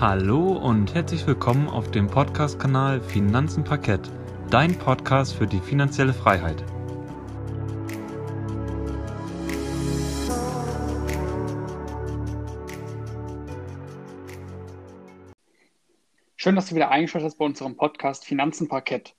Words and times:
Hallo 0.00 0.52
und 0.52 0.94
herzlich 0.94 1.26
willkommen 1.26 1.66
auf 1.66 1.90
dem 1.90 2.06
Podcast-Kanal 2.06 3.00
Finanzen 3.00 3.64
Parkett, 3.64 4.08
dein 4.48 4.78
Podcast 4.78 5.34
für 5.34 5.48
die 5.48 5.58
finanzielle 5.58 6.14
Freiheit. 6.14 6.62
Schön, 16.36 16.54
dass 16.54 16.68
du 16.68 16.76
wieder 16.76 16.92
eingeschaltet 16.92 17.30
hast 17.30 17.38
bei 17.38 17.46
unserem 17.46 17.76
Podcast 17.76 18.24
Finanzen 18.24 18.68
Parkett. 18.68 19.16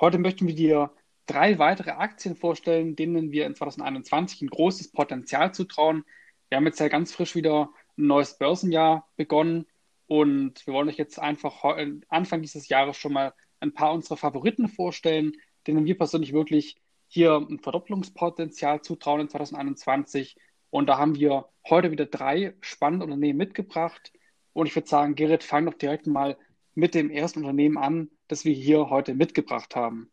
Heute 0.00 0.18
möchten 0.18 0.48
wir 0.48 0.56
dir 0.56 0.90
drei 1.26 1.60
weitere 1.60 1.92
Aktien 1.92 2.34
vorstellen, 2.34 2.96
denen 2.96 3.30
wir 3.30 3.46
in 3.46 3.54
2021 3.54 4.42
ein 4.42 4.50
großes 4.50 4.90
Potenzial 4.90 5.54
zutrauen. 5.54 6.04
Wir 6.48 6.56
haben 6.56 6.66
jetzt 6.66 6.80
ja 6.80 6.88
ganz 6.88 7.12
frisch 7.12 7.36
wieder 7.36 7.70
ein 7.96 8.08
neues 8.08 8.38
Börsenjahr 8.38 9.06
begonnen 9.14 9.66
und 10.06 10.66
wir 10.66 10.74
wollen 10.74 10.88
euch 10.88 10.96
jetzt 10.96 11.18
einfach 11.18 11.64
Anfang 12.08 12.42
dieses 12.42 12.68
Jahres 12.68 12.96
schon 12.96 13.12
mal 13.12 13.34
ein 13.60 13.72
paar 13.72 13.92
unserer 13.92 14.16
Favoriten 14.16 14.68
vorstellen, 14.68 15.32
denen 15.66 15.84
wir 15.84 15.96
persönlich 15.96 16.32
wirklich 16.32 16.76
hier 17.08 17.36
ein 17.36 17.58
Verdopplungspotenzial 17.58 18.82
zutrauen 18.82 19.22
in 19.22 19.28
2021. 19.28 20.36
Und 20.70 20.88
da 20.88 20.98
haben 20.98 21.16
wir 21.16 21.48
heute 21.68 21.90
wieder 21.90 22.06
drei 22.06 22.54
spannende 22.60 23.04
Unternehmen 23.04 23.38
mitgebracht. 23.38 24.12
Und 24.52 24.66
ich 24.66 24.74
würde 24.74 24.88
sagen, 24.88 25.14
Gerrit, 25.14 25.44
fang 25.44 25.66
doch 25.66 25.74
direkt 25.74 26.06
mal 26.06 26.36
mit 26.74 26.94
dem 26.94 27.10
ersten 27.10 27.40
Unternehmen 27.40 27.78
an, 27.78 28.10
das 28.28 28.44
wir 28.44 28.52
hier 28.52 28.90
heute 28.90 29.14
mitgebracht 29.14 29.74
haben. 29.76 30.10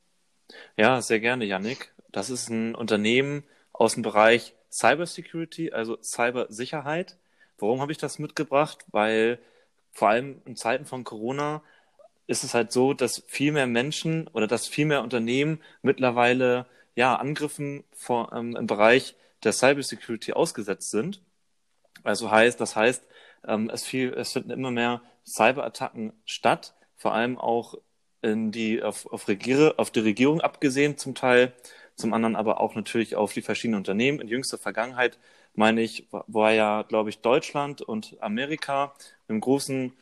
Ja, 0.78 1.02
sehr 1.02 1.20
gerne, 1.20 1.46
Yannick. 1.46 1.94
Das 2.12 2.30
ist 2.30 2.50
ein 2.50 2.76
Unternehmen 2.76 3.44
aus 3.72 3.96
dem 3.96 4.04
Bereich 4.04 4.56
Cybersecurity, 4.72 5.72
also 5.72 5.98
Cybersicherheit. 6.02 7.18
Warum 7.58 7.82
habe 7.82 7.92
ich 7.92 7.98
das 7.98 8.20
mitgebracht? 8.20 8.86
Weil 8.92 9.40
vor 9.94 10.10
allem 10.10 10.42
in 10.46 10.56
Zeiten 10.56 10.86
von 10.86 11.04
Corona 11.04 11.62
ist 12.28 12.44
es 12.44 12.54
halt 12.54 12.72
so, 12.72 12.94
dass 12.94 13.24
viel 13.28 13.52
mehr 13.52 13.68
Menschen 13.68 14.28
oder 14.30 14.48
dass 14.48 14.68
viel 14.68 14.86
mehr 14.86 15.04
Unternehmen 15.04 15.62
mittlerweile 15.82 16.66
ja 16.96 17.16
Angriffen 17.16 17.84
vor, 17.94 18.34
ähm, 18.34 18.56
im 18.56 18.68
Bereich 18.68 19.16
der 19.44 19.54
Cybersecurity 19.54 20.34
ausgesetzt 20.34 20.92
sind. 20.92 21.22
Also 22.04 22.32
heißt, 22.32 22.60
das 22.60 22.76
heißt, 22.76 23.04
ähm, 23.48 23.70
es, 23.72 23.84
viel, 23.84 24.14
es 24.14 24.34
finden 24.34 24.52
immer 24.52 24.72
mehr 24.72 25.02
Cyberattacken 25.26 26.14
statt, 26.26 26.74
vor 26.96 27.14
allem 27.14 27.38
auch 27.38 27.76
in 28.22 28.52
die 28.52 28.82
auf, 28.82 29.06
auf, 29.12 29.28
Regiere, 29.28 29.76
auf 29.78 29.92
die 29.92 30.00
Regierung 30.00 30.42
abgesehen 30.42 30.98
zum 30.98 31.14
Teil, 31.14 31.54
zum 31.96 32.14
anderen 32.14 32.36
aber 32.36 32.62
auch 32.62 32.76
natürlich 32.76 33.16
auf 33.16 33.34
die 33.34 33.42
verschiedenen 33.42 33.80
Unternehmen. 33.80 34.22
In 34.22 34.28
jüngster 34.28 34.58
Vergangenheit 34.58 35.20
meine 35.56 35.82
ich, 35.82 36.08
war 36.12 36.52
ja, 36.52 36.82
glaube 36.84 37.10
ich, 37.10 37.20
Deutschland 37.20 37.82
und 37.82 38.18
Amerika 38.22 38.94
im 39.28 39.40
großen, 39.40 39.94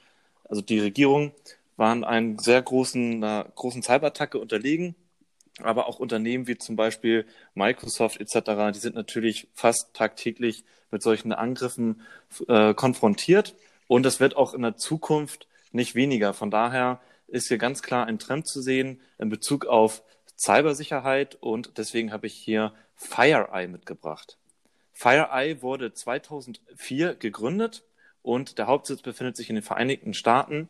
also 0.46 0.62
die 0.62 0.80
Regierung 0.80 1.34
waren 1.78 2.04
einen 2.04 2.40
sehr 2.40 2.62
großen, 2.62 3.24
einer 3.24 3.46
großen 3.56 3.82
Cyberattacke 3.82 4.40
unterlegen. 4.40 4.96
Aber 5.60 5.88
auch 5.88 6.00
Unternehmen 6.00 6.48
wie 6.48 6.58
zum 6.58 6.76
Beispiel 6.76 7.26
Microsoft 7.56 8.20
etc., 8.20 8.72
die 8.74 8.80
sind 8.80 8.96
natürlich 8.96 9.48
fast 9.54 9.94
tagtäglich 9.94 10.64
mit 10.92 11.02
solchen 11.02 11.34
Angriffen 11.34 12.02
äh, 12.48 12.74
konfrontiert. 12.74 13.56
Und 13.88 14.04
das 14.04 14.20
wird 14.20 14.36
auch 14.36 14.54
in 14.54 14.62
der 14.62 14.78
Zukunft 14.78 15.48
nicht 15.72 15.96
weniger. 15.96 16.34
Von 16.34 16.52
daher 16.52 17.02
ist 17.28 17.48
hier 17.48 17.58
ganz 17.58 17.82
klar 17.82 18.06
ein 18.06 18.20
Trend 18.20 18.48
zu 18.48 18.62
sehen 18.62 19.02
in 19.18 19.30
Bezug 19.30 19.66
auf 19.66 20.04
Cybersicherheit 20.38 21.36
und 21.36 21.78
deswegen 21.78 22.12
habe 22.12 22.28
ich 22.28 22.34
hier 22.34 22.74
FireEye 22.96 23.68
mitgebracht. 23.68 24.38
FireEye 24.94 25.62
wurde 25.62 25.94
2004 25.94 27.16
gegründet 27.16 27.84
und 28.22 28.58
der 28.58 28.68
Hauptsitz 28.68 29.02
befindet 29.02 29.36
sich 29.36 29.50
in 29.50 29.56
den 29.56 29.64
Vereinigten 29.64 30.14
Staaten. 30.14 30.70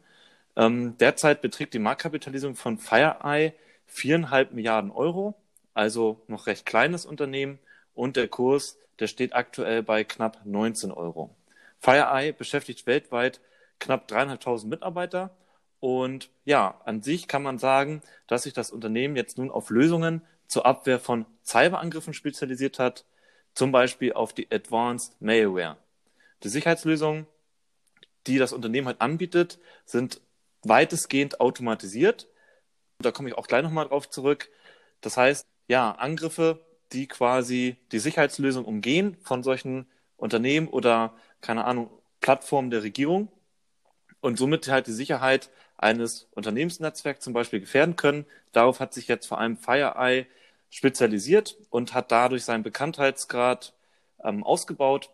Ähm, 0.56 0.98
derzeit 0.98 1.42
beträgt 1.42 1.74
die 1.74 1.80
Marktkapitalisierung 1.80 2.56
von 2.56 2.78
FireEye 2.78 3.54
viereinhalb 3.86 4.54
Milliarden 4.54 4.92
Euro, 4.92 5.36
also 5.74 6.22
noch 6.28 6.48
recht 6.48 6.66
kleines 6.66 7.06
Unternehmen 7.06 7.60
und 7.94 8.16
der 8.16 8.28
Kurs, 8.28 8.78
der 9.00 9.08
steht 9.08 9.34
aktuell 9.34 9.84
bei 9.84 10.04
knapp 10.04 10.42
19 10.46 10.92
Euro. 10.92 11.36
FireEye 11.80 12.34
beschäftigt 12.34 12.86
weltweit 12.86 13.42
knapp 13.80 14.08
dreieinhalbtausend 14.08 14.70
Mitarbeiter 14.70 15.32
und 15.82 16.30
ja, 16.46 16.80
an 16.86 17.02
sich 17.02 17.28
kann 17.28 17.42
man 17.42 17.58
sagen, 17.58 18.02
dass 18.28 18.44
sich 18.44 18.54
das 18.54 18.72
Unternehmen 18.72 19.16
jetzt 19.16 19.38
nun 19.38 19.50
auf 19.50 19.72
Lösungen 19.72 20.22
zur 20.48 20.66
Abwehr 20.66 21.00
von 21.00 21.26
Cyberangriffen 21.44 22.14
spezialisiert 22.14 22.78
hat, 22.78 23.04
zum 23.54 23.72
Beispiel 23.72 24.14
auf 24.14 24.34
die 24.34 24.52
Advanced 24.52 25.22
Malware. 25.22 25.78
Die 26.44 26.50
Sicherheitslösungen, 26.50 27.28
die 28.28 28.38
das 28.38 28.54
Unternehmen 28.54 28.88
halt 28.88 29.02
anbietet, 29.02 29.60
sind 29.86 30.22
weitestgehend 30.64 31.40
automatisiert. 31.40 32.28
Da 33.00 33.12
komme 33.12 33.30
ich 33.30 33.38
auch 33.38 33.48
gleich 33.48 33.64
nochmal 33.64 33.88
drauf 33.88 34.10
zurück. 34.10 34.50
Das 35.02 35.18
heißt, 35.18 35.46
ja, 35.68 35.92
Angriffe, 35.92 36.66
die 36.92 37.08
quasi 37.08 37.78
die 37.92 38.00
Sicherheitslösung 38.00 38.66
umgehen 38.66 39.18
von 39.24 39.44
solchen 39.44 39.88
Unternehmen 40.18 40.68
oder, 40.68 41.16
keine 41.42 41.66
Ahnung, 41.66 41.90
Plattformen 42.20 42.70
der 42.70 42.84
Regierung 42.84 43.32
und 44.20 44.38
somit 44.38 44.68
halt 44.68 44.88
die 44.88 44.92
Sicherheit 44.92 45.50
eines 45.78 46.28
Unternehmensnetzwerks 46.32 47.24
zum 47.24 47.34
Beispiel 47.34 47.60
gefährden 47.60 47.96
können. 47.96 48.26
Darauf 48.52 48.80
hat 48.80 48.94
sich 48.94 49.08
jetzt 49.08 49.26
vor 49.26 49.40
allem 49.40 49.58
FireEye 49.58 50.28
spezialisiert 50.72 51.58
und 51.70 51.94
hat 51.94 52.12
dadurch 52.12 52.44
seinen 52.44 52.64
Bekanntheitsgrad 52.64 53.74
ähm, 54.24 54.44
ausgebaut. 54.44 55.12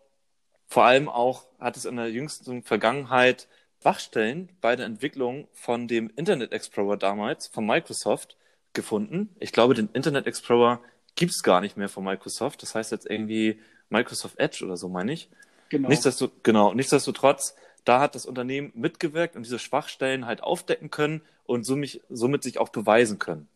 Vor 0.68 0.85
allem 0.85 1.09
auch 1.09 1.45
hat 1.59 1.75
es 1.75 1.84
in 1.84 1.97
der 1.97 2.09
jüngsten 2.09 2.63
Vergangenheit 2.63 3.50
Schwachstellen 3.81 4.50
bei 4.62 4.75
der 4.75 4.85
Entwicklung 4.85 5.47
von 5.53 5.88
dem 5.88 6.12
Internet 6.16 6.51
Explorer 6.51 6.97
damals 6.97 7.47
von 7.47 7.66
Microsoft 7.66 8.38
gefunden. 8.73 9.35
Ich 9.40 9.51
glaube, 9.51 9.73
den 9.73 9.90
Internet 9.94 10.28
Explorer 10.28 10.81
gibt 11.16 11.31
es 11.31 11.44
gar 11.44 11.62
nicht 11.62 11.78
mehr 11.78 11.89
von 11.89 12.03
Microsoft. 12.03 12.62
Das 12.63 12.75
heißt 12.75 12.91
jetzt 12.91 13.09
irgendwie 13.09 13.59
Microsoft 13.89 14.39
Edge 14.39 14.66
oder 14.66 14.78
so, 14.78 14.89
meine 14.89 15.13
ich. 15.13 15.29
Genau. 15.69 15.89
Nichtsdestotrotz, 15.89 16.39
genau, 16.44 16.74
nichtsdestotrotz 16.74 17.56
da 17.88 18.01
hat 18.01 18.16
das 18.16 18.25
Unternehmen 18.25 18.72
mitgewirkt 18.75 19.38
und 19.38 19.44
diese 19.44 19.59
Schwachstellen 19.59 20.25
halt 20.25 20.44
aufdecken 20.44 20.91
können 20.91 21.22
und 21.45 21.66
somit, 21.66 22.01
somit 22.09 22.44
sich 22.44 22.57
auch 22.57 22.69
beweisen 22.69 23.18
können. 23.18 23.47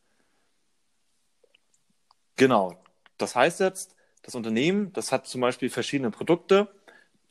Genau. 2.42 2.74
Das 3.20 3.36
heißt 3.36 3.60
jetzt, 3.60 3.96
das 4.24 4.34
Unternehmen, 4.34 4.92
das 4.94 5.12
hat 5.12 5.28
zum 5.28 5.42
Beispiel 5.42 5.70
verschiedene 5.70 6.10
Produkte 6.10 6.70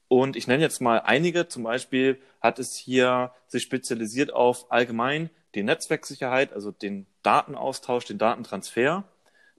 und 0.06 0.36
ich 0.36 0.46
nenne 0.46 0.62
jetzt 0.62 0.80
mal 0.80 0.98
einige. 0.98 1.48
Zum 1.48 1.64
Beispiel 1.64 2.22
hat 2.40 2.60
es 2.60 2.76
hier 2.76 3.32
sich 3.48 3.64
spezialisiert 3.64 4.32
auf 4.32 4.70
allgemein 4.70 5.28
die 5.56 5.64
Netzwerksicherheit, 5.64 6.52
also 6.52 6.70
den 6.70 7.08
Datenaustausch, 7.24 8.04
den 8.04 8.18
Datentransfer, 8.18 9.02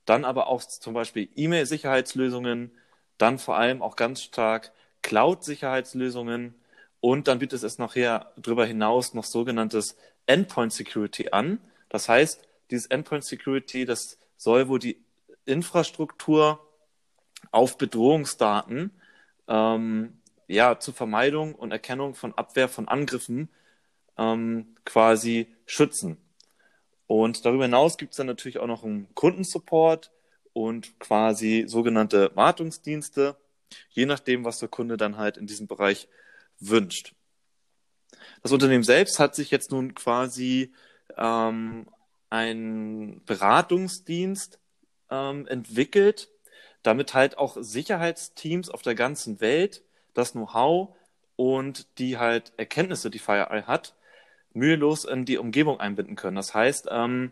dann 0.05 0.23
aber 0.23 0.47
auch 0.47 0.63
zum 0.63 0.93
Beispiel 0.93 1.27
E-Mail-Sicherheitslösungen, 1.35 2.71
dann 3.17 3.37
vor 3.37 3.57
allem 3.57 3.81
auch 3.81 3.97
ganz 3.97 4.21
stark 4.21 4.71
Cloud-Sicherheitslösungen 5.01 6.55
und 7.01 7.27
dann 7.27 7.39
bietet 7.39 7.61
es 7.63 7.77
nachher 7.77 8.31
darüber 8.37 8.65
hinaus 8.65 9.13
noch 9.13 9.25
sogenanntes 9.25 9.97
Endpoint 10.27 10.71
Security 10.71 11.27
an. 11.31 11.59
Das 11.89 12.07
heißt, 12.07 12.47
dieses 12.69 12.85
Endpoint 12.85 13.25
Security, 13.25 13.83
das 13.83 14.17
soll 14.37 14.69
wohl 14.69 14.79
die 14.79 15.00
Infrastruktur 15.45 16.59
auf 17.51 17.77
Bedrohungsdaten 17.77 18.91
ähm, 19.47 20.21
ja 20.47 20.79
zur 20.79 20.93
Vermeidung 20.93 21.55
und 21.55 21.71
Erkennung 21.71 22.15
von 22.15 22.33
Abwehr 22.33 22.69
von 22.69 22.87
Angriffen 22.87 23.49
ähm, 24.17 24.75
quasi 24.85 25.47
schützen. 25.65 26.17
Und 27.07 27.45
darüber 27.45 27.65
hinaus 27.65 27.97
gibt 27.97 28.13
es 28.13 28.17
dann 28.17 28.27
natürlich 28.27 28.59
auch 28.59 28.67
noch 28.67 28.83
einen 28.83 29.13
Kundensupport 29.15 30.11
und 30.53 30.99
quasi 30.99 31.65
sogenannte 31.67 32.31
Wartungsdienste, 32.35 33.35
je 33.89 34.05
nachdem, 34.05 34.45
was 34.45 34.59
der 34.59 34.69
Kunde 34.69 34.97
dann 34.97 35.17
halt 35.17 35.37
in 35.37 35.47
diesem 35.47 35.67
Bereich 35.67 36.07
wünscht. 36.59 37.13
Das 38.43 38.51
Unternehmen 38.51 38.83
selbst 38.83 39.19
hat 39.19 39.35
sich 39.35 39.51
jetzt 39.51 39.71
nun 39.71 39.93
quasi 39.93 40.73
ähm, 41.17 41.87
einen 42.29 43.23
Beratungsdienst 43.25 44.59
ähm, 45.11 45.47
entwickelt, 45.47 46.29
damit 46.83 47.13
halt 47.13 47.37
auch 47.37 47.57
Sicherheitsteams 47.59 48.69
auf 48.69 48.81
der 48.81 48.95
ganzen 48.95 49.41
Welt 49.41 49.83
das 50.13 50.31
Know-how 50.31 50.95
und 51.35 51.87
die 51.99 52.17
halt 52.17 52.53
Erkenntnisse, 52.57 53.09
die 53.09 53.19
FireEye 53.19 53.67
hat, 53.67 53.95
mühelos 54.53 55.05
in 55.05 55.25
die 55.25 55.37
Umgebung 55.37 55.79
einbinden 55.79 56.15
können. 56.15 56.35
Das 56.35 56.53
heißt, 56.53 56.87
ähm, 56.89 57.31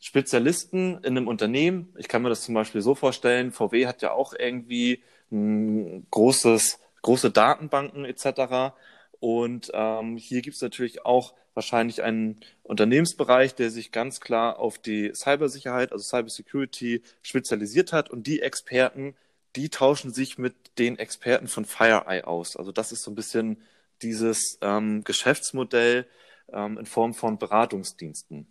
Spezialisten 0.00 0.98
in 0.98 1.16
einem 1.16 1.26
Unternehmen, 1.26 1.92
ich 1.98 2.08
kann 2.08 2.22
mir 2.22 2.28
das 2.28 2.42
zum 2.42 2.54
Beispiel 2.54 2.82
so 2.82 2.94
vorstellen, 2.94 3.50
VW 3.50 3.86
hat 3.86 4.02
ja 4.02 4.12
auch 4.12 4.32
irgendwie 4.32 5.02
ein 5.32 6.06
großes 6.10 6.78
große 7.02 7.30
Datenbanken 7.30 8.04
etc. 8.04 8.74
Und 9.20 9.70
ähm, 9.74 10.16
hier 10.16 10.42
gibt 10.42 10.56
es 10.56 10.62
natürlich 10.62 11.04
auch 11.04 11.34
wahrscheinlich 11.54 12.02
einen 12.02 12.40
Unternehmensbereich, 12.62 13.54
der 13.54 13.70
sich 13.70 13.90
ganz 13.90 14.20
klar 14.20 14.58
auf 14.60 14.78
die 14.78 15.12
Cybersicherheit, 15.12 15.92
also 15.92 16.04
Cybersecurity 16.04 17.02
spezialisiert 17.22 17.92
hat. 17.92 18.10
Und 18.10 18.28
die 18.28 18.40
Experten, 18.40 19.16
die 19.56 19.68
tauschen 19.68 20.12
sich 20.12 20.38
mit 20.38 20.54
den 20.78 20.98
Experten 20.98 21.48
von 21.48 21.64
FireEye 21.64 22.26
aus. 22.26 22.56
Also 22.56 22.70
das 22.70 22.92
ist 22.92 23.02
so 23.02 23.10
ein 23.10 23.16
bisschen 23.16 23.60
dieses 24.02 24.58
ähm, 24.60 25.02
Geschäftsmodell 25.02 26.06
ähm, 26.52 26.78
in 26.78 26.86
Form 26.86 27.12
von 27.12 27.38
Beratungsdiensten. 27.38 28.46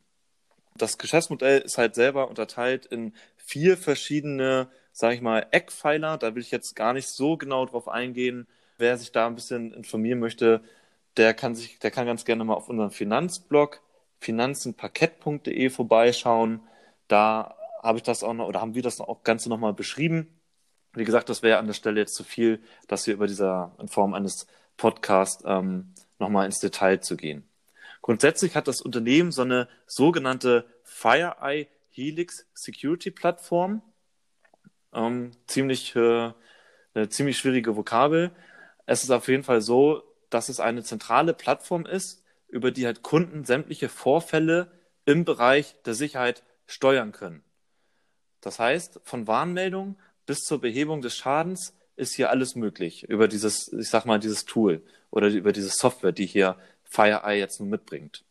Das 0.75 0.97
Geschäftsmodell 0.97 1.61
ist 1.61 1.77
halt 1.77 1.95
selber 1.95 2.27
unterteilt 2.27 2.85
in 2.85 3.13
vier 3.37 3.77
verschiedene, 3.77 4.69
sage 4.91 5.15
ich 5.15 5.21
mal, 5.21 5.47
Eckpfeiler. 5.51 6.17
Da 6.17 6.35
will 6.35 6.41
ich 6.41 6.51
jetzt 6.51 6.75
gar 6.75 6.93
nicht 6.93 7.07
so 7.07 7.37
genau 7.37 7.65
drauf 7.65 7.87
eingehen. 7.87 8.47
Wer 8.77 8.97
sich 8.97 9.12
da 9.12 9.27
ein 9.27 9.35
bisschen 9.35 9.74
informieren 9.74 10.19
möchte, 10.19 10.62
der 11.18 11.33
kann 11.33 11.56
sich, 11.56 11.79
der 11.79 11.91
kann 11.91 12.06
ganz 12.06 12.25
gerne 12.25 12.44
mal 12.44 12.53
auf 12.53 12.69
unserem 12.69 12.91
Finanzblog 12.91 13.81
finanzenparkett.de 14.19 15.69
vorbeischauen. 15.69 16.62
Da 17.07 17.56
habe 17.81 17.97
ich 17.97 18.03
das 18.03 18.24
auch 18.24 18.33
noch 18.33 18.47
oder 18.47 18.62
haben 18.62 18.75
wir 18.75 18.83
das 18.83 19.00
auch 19.01 19.24
Ganze 19.24 19.50
nochmal 19.50 19.74
beschrieben. 19.74 20.27
Wie 20.94 21.06
gesagt, 21.06 21.29
das 21.29 21.44
wäre 21.44 21.59
an 21.59 21.68
der 21.68 21.74
Stelle 21.74 22.00
jetzt 22.00 22.15
zu 22.15 22.24
viel, 22.24 22.62
dass 22.88 23.06
wir 23.07 23.13
über 23.13 23.27
dieser 23.27 23.75
in 23.79 23.88
Form 23.88 24.13
eines 24.13 24.47
Podcasts 24.77 25.44
ähm, 25.45 25.94
nochmal 26.19 26.45
ins 26.45 26.59
Detail 26.59 27.01
zu 27.01 27.18
gehen. 27.18 27.47
Grundsätzlich 28.01 28.56
hat 28.56 28.68
das 28.68 28.81
Unternehmen 28.81 29.31
so 29.31 29.41
eine 29.41 29.68
sogenannte 29.85 30.65
FireEye 30.83 31.68
Helix 31.89 32.45
Security 32.53 33.12
Plattform. 33.12 33.81
Ähm, 34.94 35.31
ziemlich, 35.47 35.95
äh, 35.95 36.31
eine 36.94 37.09
ziemlich 37.09 37.38
schwierige 37.38 37.75
Vokabel. 37.75 38.31
Es 38.87 39.03
ist 39.03 39.11
auf 39.11 39.27
jeden 39.27 39.43
Fall 39.43 39.61
so, 39.61 40.01
dass 40.31 40.49
es 40.49 40.59
eine 40.59 40.81
zentrale 40.81 41.33
Plattform 41.33 41.85
ist, 41.85 42.23
über 42.47 42.71
die 42.71 42.85
halt 42.85 43.03
Kunden 43.03 43.45
sämtliche 43.45 43.89
Vorfälle 43.89 44.71
im 45.05 45.25
Bereich 45.25 45.75
der 45.85 45.93
Sicherheit 45.93 46.43
steuern 46.65 47.11
können. 47.11 47.43
Das 48.41 48.59
heißt, 48.59 49.01
von 49.03 49.27
Warnmeldung 49.27 49.97
bis 50.25 50.39
zur 50.39 50.61
Behebung 50.61 51.01
des 51.01 51.15
Schadens 51.15 51.73
ist 51.95 52.13
hier 52.13 52.29
alles 52.29 52.55
möglich 52.55 53.03
über 53.03 53.27
dieses, 53.27 53.71
ich 53.73 53.89
sag 53.89 54.05
mal, 54.05 54.19
dieses 54.19 54.45
Tool 54.45 54.81
oder 55.11 55.27
über 55.27 55.51
diese 55.51 55.69
Software, 55.69 56.11
die 56.11 56.25
hier 56.25 56.57
FireEye 56.83 57.39
jetzt 57.39 57.59
nun 57.59 57.69
mitbringt. 57.69 58.23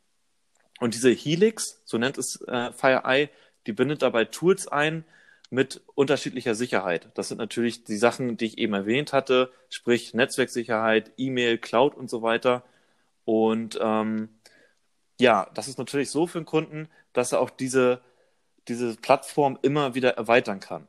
Und 0.80 0.94
diese 0.94 1.10
Helix, 1.10 1.82
so 1.84 1.98
nennt 1.98 2.16
es 2.16 2.40
äh, 2.46 2.72
FireEye, 2.72 3.28
die 3.66 3.72
bindet 3.72 4.02
dabei 4.02 4.24
Tools 4.24 4.68
ein 4.68 5.04
mit 5.50 5.82
unterschiedlicher 5.94 6.54
Sicherheit. 6.54 7.08
Das 7.14 7.28
sind 7.28 7.38
natürlich 7.38 7.84
die 7.84 7.96
Sachen, 7.96 8.36
die 8.36 8.46
ich 8.46 8.58
eben 8.58 8.74
erwähnt 8.74 9.12
hatte, 9.12 9.52
sprich 9.68 10.14
Netzwerksicherheit, 10.14 11.12
E-Mail, 11.16 11.58
Cloud 11.58 11.94
und 11.94 12.10
so 12.10 12.22
weiter. 12.22 12.64
Und 13.24 13.78
ähm, 13.80 14.28
ja, 15.18 15.48
das 15.54 15.68
ist 15.68 15.78
natürlich 15.78 16.10
so 16.10 16.26
für 16.26 16.40
den 16.40 16.46
Kunden, 16.46 16.88
dass 17.12 17.32
er 17.32 17.40
auch 17.40 17.50
diese, 17.50 18.00
diese 18.68 18.96
Plattform 18.96 19.58
immer 19.62 19.94
wieder 19.94 20.16
erweitern 20.16 20.60
kann. 20.60 20.86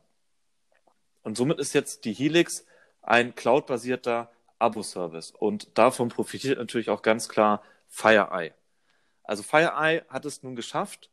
Und 1.22 1.36
somit 1.36 1.58
ist 1.58 1.74
jetzt 1.74 2.04
die 2.04 2.12
Helix 2.12 2.64
ein 3.02 3.34
cloud-basierter 3.34 4.30
Abo-Service. 4.58 5.32
Und 5.32 5.76
davon 5.78 6.08
profitiert 6.08 6.58
natürlich 6.58 6.90
auch 6.90 7.02
ganz 7.02 7.28
klar 7.28 7.62
FireEye. 7.88 8.52
Also 9.22 9.42
FireEye 9.42 10.04
hat 10.08 10.24
es 10.24 10.42
nun 10.42 10.56
geschafft, 10.56 11.10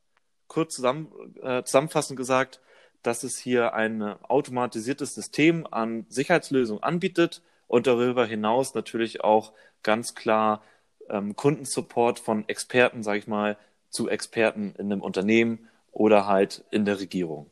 kurz 0.48 0.76
zusammen, 0.76 1.36
äh, 1.42 1.64
zusammenfassend 1.64 2.18
gesagt, 2.18 2.60
dass 3.06 3.24
es 3.24 3.38
hier 3.38 3.74
ein 3.74 4.02
automatisiertes 4.02 5.14
System 5.16 5.68
an 5.70 6.06
Sicherheitslösungen 6.10 6.84
anbietet 6.84 7.42
und 7.68 7.88
darüber 7.88 8.26
hinaus 8.26 8.74
natürlich 8.74 9.24
auch 9.24 9.54
ganz 9.84 10.16
klar 10.16 10.64
ähm, 11.10 11.36
Kundensupport 11.36 12.20
von 12.20 12.48
Experten, 12.48 13.04
sage 13.04 13.20
ich 13.20 13.28
mal, 13.28 13.58
zu 13.90 14.10
Experten 14.10 14.74
in 14.78 14.92
einem 14.92 15.02
Unternehmen 15.02 15.68
oder 15.92 16.28
halt 16.28 16.66
in 16.72 16.86
der 16.86 17.00
Regierung. 17.00 17.50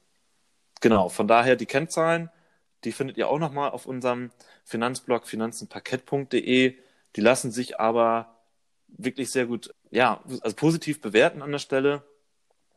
Genau, 0.82 1.10
von 1.10 1.28
daher 1.28 1.56
die 1.56 1.66
Kennzahlen, 1.66 2.30
die 2.84 2.92
findet 2.92 3.18
ihr 3.18 3.30
auch 3.30 3.40
nochmal 3.40 3.72
auf 3.72 3.86
unserem 3.86 4.32
Finanzblog 4.66 5.28
finanzenparkett.de. 5.28 6.76
Die 7.16 7.22
lassen 7.22 7.52
sich 7.52 7.80
aber 7.80 8.36
wirklich 8.88 9.32
sehr 9.32 9.46
gut, 9.46 9.74
ja, 9.92 10.22
also 10.42 10.56
positiv 10.56 11.00
bewerten 11.00 11.42
an 11.42 11.52
der 11.52 11.60
Stelle. 11.60 12.04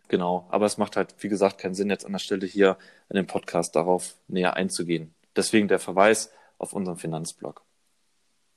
Genau, 0.08 0.46
aber 0.50 0.66
es 0.66 0.78
macht 0.78 0.96
halt, 0.96 1.14
wie 1.18 1.28
gesagt, 1.28 1.58
keinen 1.58 1.74
Sinn, 1.74 1.90
jetzt 1.90 2.06
an 2.06 2.12
der 2.12 2.18
Stelle 2.20 2.46
hier 2.46 2.78
in 3.08 3.16
dem 3.16 3.26
Podcast 3.26 3.74
darauf 3.74 4.16
näher 4.28 4.54
einzugehen. 4.54 5.14
Deswegen 5.34 5.68
der 5.68 5.78
Verweis 5.78 6.32
auf 6.58 6.72
unseren 6.72 6.96
Finanzblog. 6.96 7.62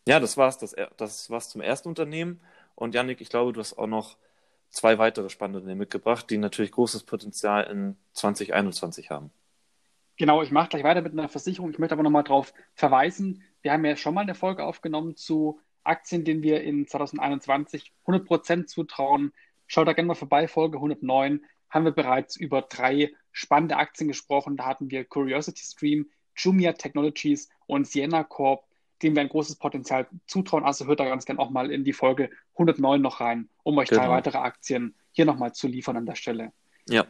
Ja, 0.07 0.19
das 0.19 0.37
war's, 0.37 0.57
das, 0.57 0.75
das 0.97 1.29
war's 1.29 1.49
zum 1.49 1.61
ersten 1.61 1.89
Unternehmen. 1.89 2.39
Und 2.75 2.95
Yannick, 2.95 3.21
ich 3.21 3.29
glaube, 3.29 3.53
du 3.53 3.59
hast 3.59 3.77
auch 3.77 3.87
noch 3.87 4.17
zwei 4.69 4.97
weitere 4.97 5.29
spannende 5.29 5.59
Unternehmen 5.59 5.79
mitgebracht, 5.79 6.29
die 6.29 6.37
natürlich 6.37 6.71
großes 6.71 7.03
Potenzial 7.03 7.65
in 7.65 7.97
2021 8.13 9.09
haben. 9.09 9.31
Genau, 10.17 10.41
ich 10.43 10.51
mache 10.51 10.69
gleich 10.69 10.83
weiter 10.83 11.01
mit 11.01 11.13
einer 11.13 11.29
Versicherung. 11.29 11.71
Ich 11.71 11.79
möchte 11.79 11.93
aber 11.93 12.03
nochmal 12.03 12.23
darauf 12.23 12.53
verweisen. 12.73 13.43
Wir 13.61 13.71
haben 13.71 13.85
ja 13.85 13.95
schon 13.95 14.13
mal 14.13 14.21
eine 14.21 14.35
Folge 14.35 14.65
aufgenommen 14.65 15.15
zu 15.15 15.59
Aktien, 15.83 16.25
denen 16.25 16.43
wir 16.43 16.61
in 16.61 16.87
2021 16.87 17.93
100% 18.05 18.65
zutrauen. 18.65 19.31
Schaut 19.69 19.87
da 19.87 19.93
gerne 19.93 20.07
mal 20.07 20.15
vorbei, 20.15 20.47
Folge 20.47 20.77
109 20.77 21.45
haben 21.69 21.85
wir 21.85 21.91
bereits 21.91 22.35
über 22.35 22.63
drei 22.63 23.13
spannende 23.31 23.77
Aktien 23.77 24.07
gesprochen. 24.07 24.57
Da 24.57 24.65
hatten 24.65 24.89
wir 24.89 25.05
Curiosity 25.05 25.63
Stream, 25.63 26.09
Jumia 26.35 26.73
Technologies 26.73 27.49
und 27.67 27.87
Sienna 27.87 28.23
Corp, 28.23 28.65
denen 29.03 29.15
wir 29.15 29.21
ein 29.21 29.29
großes 29.29 29.57
Potenzial 29.57 30.07
zutrauen. 30.25 30.65
Also 30.65 30.87
hört 30.87 30.99
da 30.99 31.05
ganz 31.05 31.25
gerne 31.25 31.39
auch 31.39 31.51
mal 31.51 31.71
in 31.71 31.83
die 31.83 31.93
Folge 31.93 32.31
109 32.53 32.99
noch 32.99 33.21
rein, 33.21 33.47
um 33.61 33.77
euch 33.77 33.89
genau. 33.89 34.01
drei 34.01 34.09
weitere 34.09 34.39
Aktien 34.39 34.95
hier 35.11 35.25
nochmal 35.25 35.53
zu 35.53 35.67
liefern 35.67 35.97
an 35.97 36.07
der 36.07 36.15
Stelle. 36.15 36.51
Ja. 36.89 37.05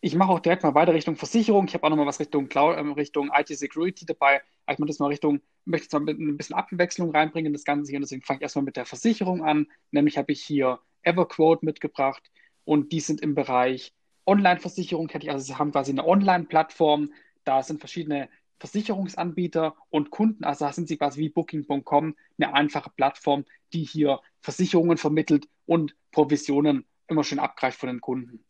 Ich 0.00 0.16
mache 0.16 0.32
auch 0.32 0.40
direkt 0.40 0.64
mal 0.64 0.74
weiter 0.74 0.94
Richtung 0.94 1.14
Versicherung. 1.14 1.66
Ich 1.68 1.74
habe 1.74 1.84
auch 1.84 1.90
nochmal 1.90 2.06
was 2.06 2.18
Richtung 2.18 2.48
Cloud, 2.48 2.76
äh, 2.76 2.80
Richtung 2.80 3.30
IT 3.32 3.56
Security 3.56 4.04
dabei. 4.04 4.42
Ich 4.68 4.78
mache 4.78 4.88
das 4.88 4.98
mal 4.98 5.06
Richtung, 5.06 5.40
möchte 5.64 5.84
jetzt 5.84 5.92
mal 5.92 6.06
ein 6.06 6.36
bisschen 6.36 6.56
Abwechslung 6.56 7.12
reinbringen, 7.12 7.52
das 7.52 7.64
Ganze 7.64 7.92
hier. 7.92 8.00
Deswegen 8.00 8.22
fange 8.22 8.38
ich 8.38 8.42
erstmal 8.42 8.64
mit 8.64 8.76
der 8.76 8.84
Versicherung 8.84 9.44
an. 9.44 9.68
Nämlich 9.92 10.18
habe 10.18 10.32
ich 10.32 10.42
hier 10.42 10.80
EverQuote 11.04 11.64
mitgebracht 11.64 12.30
und 12.64 12.92
die 12.92 13.00
sind 13.00 13.20
im 13.20 13.34
Bereich 13.34 13.92
Online-Versicherung 14.26 15.08
tätig. 15.08 15.30
Also 15.30 15.44
sie 15.44 15.56
haben 15.56 15.72
quasi 15.72 15.92
eine 15.92 16.06
Online-Plattform. 16.06 17.12
Da 17.44 17.62
sind 17.62 17.80
verschiedene 17.80 18.28
Versicherungsanbieter 18.58 19.74
und 19.90 20.10
Kunden. 20.10 20.44
Also 20.44 20.64
da 20.64 20.72
sind 20.72 20.88
sie 20.88 20.96
quasi 20.96 21.20
wie 21.20 21.28
Booking.com 21.28 22.16
eine 22.38 22.54
einfache 22.54 22.90
Plattform, 22.90 23.44
die 23.72 23.84
hier 23.84 24.20
Versicherungen 24.40 24.96
vermittelt 24.96 25.48
und 25.66 25.94
Provisionen 26.10 26.86
immer 27.06 27.24
schön 27.24 27.38
abgreift 27.38 27.78
von 27.78 27.88
den 27.88 28.00
Kunden. 28.00 28.44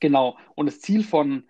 Genau. 0.00 0.36
Und 0.54 0.66
das 0.66 0.80
Ziel 0.80 1.04
von 1.04 1.44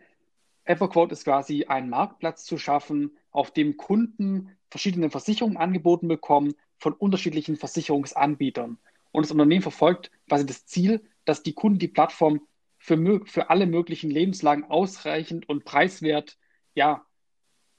EverQuote 0.64 1.12
ist 1.12 1.24
quasi, 1.24 1.64
einen 1.64 1.88
Marktplatz 1.88 2.44
zu 2.44 2.58
schaffen, 2.58 3.16
auf 3.30 3.52
dem 3.52 3.76
Kunden 3.76 4.56
verschiedene 4.68 5.10
Versicherungen 5.10 5.56
angeboten 5.56 6.08
bekommen 6.08 6.54
von 6.78 6.92
unterschiedlichen 6.92 7.56
Versicherungsanbietern. 7.56 8.78
Und 9.16 9.22
das 9.22 9.30
Unternehmen 9.30 9.62
verfolgt 9.62 10.10
quasi 10.28 10.44
das 10.44 10.66
Ziel, 10.66 11.02
dass 11.24 11.42
die 11.42 11.54
Kunden 11.54 11.78
die 11.78 11.88
Plattform 11.88 12.42
für, 12.76 13.22
für 13.24 13.48
alle 13.48 13.64
möglichen 13.64 14.10
Lebenslagen 14.10 14.64
ausreichend 14.64 15.48
und 15.48 15.64
preiswert 15.64 16.36
ja, 16.74 17.02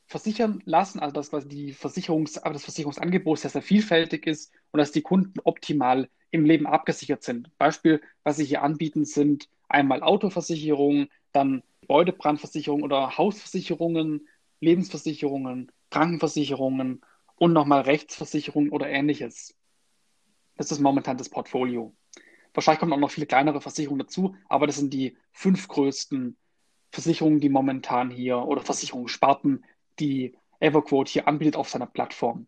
versichern 0.08 0.63
lassen, 0.65 1.00
also 1.00 1.13
dass 1.13 1.29
quasi 1.29 1.48
die 1.48 1.74
Versicherungs, 1.74 2.41
das 2.44 2.63
Versicherungsangebot 2.63 3.38
sehr, 3.38 3.51
sehr 3.51 3.62
vielfältig 3.62 4.25
ist 4.25 4.51
und 4.72 4.79
dass 4.79 4.91
die 4.91 5.03
Kunden 5.03 5.39
optimal 5.44 6.10
im 6.32 6.44
Leben 6.44 6.65
abgesichert 6.65 7.22
sind. 7.22 7.56
Beispiel, 7.60 8.01
was 8.24 8.38
sie 8.38 8.46
hier 8.46 8.63
anbieten, 8.63 9.06
sind 9.06 9.48
einmal 9.70 10.01
Autoversicherungen, 10.01 11.08
dann 11.34 11.62
Gebäudebrandversicherung 11.82 12.82
oder 12.82 13.15
Hausversicherungen, 13.15 14.27
Lebensversicherungen, 14.60 15.72
Krankenversicherungen 15.91 17.01
und 17.36 17.53
nochmal 17.53 17.82
Rechtsversicherungen 17.82 18.72
oder 18.72 18.89
ähnliches. 18.89 19.53
Das 20.57 20.71
ist 20.71 20.79
momentan 20.79 21.17
das 21.17 21.29
Portfolio. 21.29 21.95
Wahrscheinlich 22.53 22.79
kommen 22.79 22.93
auch 22.93 22.97
noch 22.97 23.11
viele 23.11 23.27
kleinere 23.27 23.61
Versicherungen 23.61 23.99
dazu, 23.99 24.35
aber 24.49 24.67
das 24.67 24.77
sind 24.77 24.93
die 24.93 25.15
fünf 25.31 25.67
größten 25.67 26.35
Versicherungen, 26.91 27.39
die 27.39 27.49
momentan 27.49 28.09
hier 28.09 28.39
oder 28.39 28.61
Versicherungssparten, 28.61 29.63
die 29.99 30.35
EverQuote 30.59 31.11
hier 31.11 31.27
anbietet 31.27 31.55
auf 31.55 31.69
seiner 31.69 31.85
Plattform. 31.85 32.47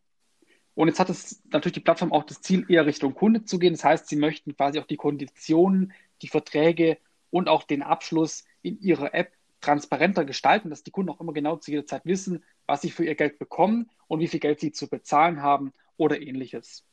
Und 0.74 0.88
jetzt 0.88 1.00
hat 1.00 1.10
es 1.10 1.44
natürlich 1.52 1.74
die 1.74 1.82
Plattform 1.82 2.12
auch 2.12 2.24
das 2.24 2.42
Ziel, 2.42 2.66
eher 2.70 2.86
Richtung 2.86 3.14
Kunde 3.14 3.44
zu 3.44 3.60
gehen. 3.60 3.74
Das 3.74 3.84
heißt, 3.84 4.08
sie 4.08 4.16
möchten 4.16 4.56
quasi 4.56 4.80
auch 4.80 4.88
die 4.88 4.96
Konditionen, 4.96 5.94
die 6.22 6.28
Verträge 6.28 6.98
und 7.30 7.50
auch 7.50 7.64
den 7.64 7.84
Abschluss 7.84 8.46
in 8.62 8.80
ihrer 8.80 9.14
App 9.14 9.34
transparenter 9.62 10.26
gestalten, 10.26 10.70
dass 10.70 10.84
die 10.84 10.92
Kunden 10.92 11.12
auch 11.12 11.20
immer 11.20 11.34
genau 11.34 11.58
zu 11.58 11.72
jeder 11.72 11.86
Zeit 11.86 12.06
wissen, 12.06 12.44
was 12.66 12.82
sie 12.82 12.92
für 12.92 13.06
ihr 13.06 13.16
Geld 13.16 13.40
bekommen 13.40 13.90
und 14.08 14.22
wie 14.22 14.28
viel 14.28 14.40
Geld 14.40 14.60
sie 14.60 14.72
zu 14.72 14.88
bezahlen 14.88 15.42
haben 15.42 15.74
oder 15.98 16.22
ähnliches. 16.22 16.86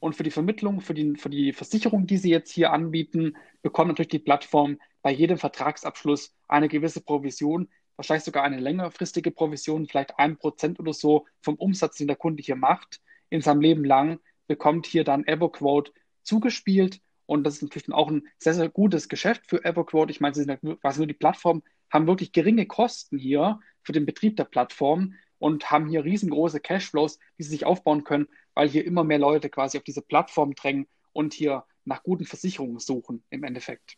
Und 0.00 0.16
für 0.16 0.22
die 0.22 0.30
Vermittlung, 0.30 0.80
für 0.80 0.94
die, 0.94 1.14
für 1.16 1.28
die 1.28 1.52
Versicherung, 1.52 2.06
die 2.06 2.16
Sie 2.16 2.30
jetzt 2.30 2.50
hier 2.50 2.72
anbieten, 2.72 3.36
bekommt 3.62 3.88
natürlich 3.88 4.08
die 4.08 4.18
Plattform 4.18 4.78
bei 5.02 5.12
jedem 5.12 5.36
Vertragsabschluss 5.36 6.34
eine 6.48 6.68
gewisse 6.68 7.02
Provision, 7.02 7.68
wahrscheinlich 7.96 8.24
sogar 8.24 8.44
eine 8.44 8.58
längerfristige 8.58 9.30
Provision, 9.30 9.86
vielleicht 9.86 10.18
ein 10.18 10.38
Prozent 10.38 10.80
oder 10.80 10.94
so 10.94 11.26
vom 11.42 11.54
Umsatz, 11.56 11.96
den 11.96 12.06
der 12.06 12.16
Kunde 12.16 12.42
hier 12.42 12.56
macht, 12.56 13.00
in 13.28 13.42
seinem 13.42 13.60
Leben 13.60 13.84
lang, 13.84 14.20
bekommt 14.46 14.86
hier 14.86 15.04
dann 15.04 15.24
EverQuote 15.26 15.92
zugespielt. 16.22 17.00
Und 17.26 17.44
das 17.44 17.56
ist 17.56 17.62
natürlich 17.62 17.86
dann 17.86 17.94
auch 17.94 18.10
ein 18.10 18.26
sehr, 18.38 18.54
sehr 18.54 18.70
gutes 18.70 19.08
Geschäft 19.08 19.42
für 19.48 19.64
EverQuote. 19.64 20.10
Ich 20.10 20.20
meine, 20.20 20.34
sie 20.34 20.44
sind 20.44 20.80
quasi 20.80 21.00
nur 21.00 21.06
die 21.06 21.14
Plattform, 21.14 21.62
haben 21.90 22.06
wirklich 22.06 22.32
geringe 22.32 22.66
Kosten 22.66 23.18
hier 23.18 23.60
für 23.82 23.92
den 23.92 24.06
Betrieb 24.06 24.36
der 24.36 24.44
Plattform 24.44 25.14
und 25.38 25.70
haben 25.70 25.86
hier 25.86 26.04
riesengroße 26.04 26.60
Cashflows, 26.60 27.18
die 27.38 27.42
sie 27.42 27.50
sich 27.50 27.66
aufbauen 27.66 28.04
können, 28.04 28.28
weil 28.54 28.68
hier 28.68 28.84
immer 28.84 29.04
mehr 29.04 29.18
Leute 29.18 29.50
quasi 29.50 29.78
auf 29.78 29.84
diese 29.84 30.02
Plattform 30.02 30.54
drängen 30.54 30.86
und 31.12 31.34
hier 31.34 31.64
nach 31.84 32.02
guten 32.02 32.24
Versicherungen 32.24 32.78
suchen 32.78 33.24
im 33.30 33.44
Endeffekt. 33.44 33.96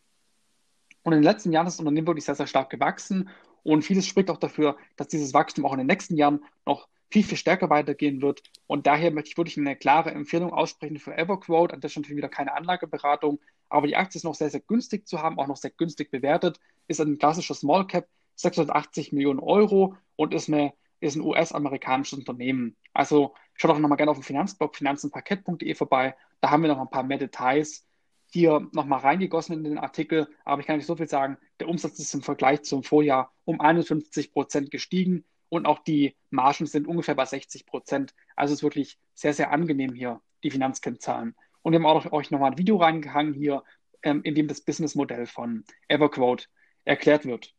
Und 1.03 1.13
in 1.13 1.19
den 1.19 1.25
letzten 1.25 1.53
Jahren 1.53 1.67
ist 1.67 1.75
das 1.75 1.81
Unternehmen 1.81 2.07
wirklich 2.07 2.25
sehr, 2.25 2.35
sehr 2.35 2.47
stark 2.47 2.71
gewachsen 2.71 3.29
und 3.63 3.83
vieles 3.83 4.07
spricht 4.07 4.31
auch 4.31 4.39
dafür, 4.39 4.77
dass 4.97 5.09
dieses 5.09 5.35
Wachstum 5.35 5.67
auch 5.67 5.73
in 5.73 5.79
den 5.79 5.87
nächsten 5.87 6.17
Jahren 6.17 6.45
noch 6.67 6.89
viel, 7.11 7.23
viel 7.23 7.37
stärker 7.37 7.69
weitergehen 7.71 8.23
wird. 8.23 8.43
Und 8.67 8.87
daher 8.87 9.11
möchte 9.11 9.31
ich 9.31 9.37
wirklich 9.37 9.59
eine 9.59 9.77
klare 9.77 10.13
Empfehlung 10.13 10.53
aussprechen 10.53 10.99
für 10.99 11.17
EverQuote. 11.17 11.75
An 11.75 11.81
der 11.81 11.89
Stelle 11.89 12.09
wieder 12.09 12.29
keine 12.29 12.55
Anlageberatung, 12.55 13.39
aber 13.69 13.87
die 13.87 13.97
Aktie 13.97 14.19
ist 14.19 14.25
noch 14.25 14.35
sehr, 14.35 14.51
sehr 14.51 14.61
günstig 14.61 15.07
zu 15.07 15.21
haben, 15.23 15.39
auch 15.39 15.47
noch 15.47 15.57
sehr 15.57 15.71
günstig 15.71 16.11
bewertet, 16.11 16.59
ist 16.89 17.01
ein 17.01 17.19
klassischer 17.19 17.55
Small 17.55 17.87
Cap, 17.87 18.09
680 18.37 19.13
Millionen 19.13 19.41
Euro 19.41 19.97
und 20.17 20.35
ist, 20.35 20.49
eine, 20.49 20.73
ist 21.03 21.17
ein 21.17 21.23
US-amerikanisches 21.23 22.19
Unternehmen. 22.19 22.77
Also 22.93 23.35
schaut 23.55 23.73
auch 23.73 23.79
nochmal 23.79 23.97
gerne 23.97 24.11
auf 24.11 24.19
dem 24.19 24.23
Finanzblog 24.23 24.77
finanzenparkett.de 24.77 25.75
vorbei. 25.75 26.15
Da 26.41 26.51
haben 26.51 26.63
wir 26.63 26.69
noch 26.69 26.81
ein 26.81 26.91
paar 26.91 27.03
mehr 27.03 27.19
Details 27.19 27.87
hier 28.31 28.67
nochmal 28.73 29.01
reingegossen 29.01 29.57
in 29.57 29.65
den 29.65 29.79
Artikel, 29.79 30.27
aber 30.45 30.61
ich 30.61 30.67
kann 30.67 30.77
nicht 30.77 30.87
so 30.87 30.97
viel 30.97 31.09
sagen. 31.09 31.37
Der 31.61 31.69
Umsatz 31.69 31.99
ist 31.99 32.15
im 32.15 32.23
Vergleich 32.23 32.63
zum 32.63 32.83
Vorjahr 32.83 33.31
um 33.45 33.61
51 33.61 34.33
Prozent 34.33 34.71
gestiegen 34.71 35.25
und 35.51 35.67
auch 35.67 35.81
die 35.81 36.17
Margen 36.31 36.67
sind 36.67 36.87
ungefähr 36.87 37.15
bei 37.15 37.27
60 37.27 37.67
Prozent. 37.67 38.15
Also 38.37 38.53
es 38.53 38.61
ist 38.61 38.63
wirklich 38.63 38.99
sehr, 39.15 39.35
sehr 39.35 39.51
angenehm 39.51 39.93
hier, 39.93 40.21
die 40.45 40.51
Finanzkennzahlen. 40.51 41.35
Und 41.61 41.73
wir 41.73 41.79
haben 41.79 41.87
auch 41.87 42.11
euch 42.13 42.31
nochmal 42.31 42.53
ein 42.53 42.59
Video 42.59 42.77
reingehangen 42.77 43.35
hier, 43.35 43.63
ähm, 44.03 44.23
in 44.23 44.35
dem 44.35 44.49
das 44.49 44.63
Businessmodell 44.63 45.27
von 45.27 45.65
Everquote 45.89 46.47
erklärt 46.85 47.27
wird. 47.27 47.55